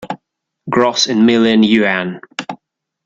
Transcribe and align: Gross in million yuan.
Gross 0.67 1.05
in 1.05 1.27
million 1.27 1.61
yuan. 1.61 2.21